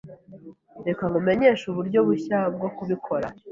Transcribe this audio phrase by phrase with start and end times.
[0.87, 3.27] Reka nkumenyeshe uburyo bushya bwo kubikora.